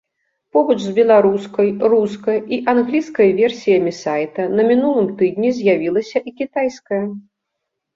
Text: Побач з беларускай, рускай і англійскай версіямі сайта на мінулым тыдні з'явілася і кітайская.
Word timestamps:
Побач 0.55 0.77
з 0.85 0.93
беларускай, 0.99 1.69
рускай 1.93 2.39
і 2.57 2.59
англійскай 2.75 3.29
версіямі 3.43 3.95
сайта 4.03 4.51
на 4.57 4.69
мінулым 4.75 5.07
тыдні 5.23 5.57
з'явілася 5.63 6.17
і 6.31 6.39
кітайская. 6.43 7.03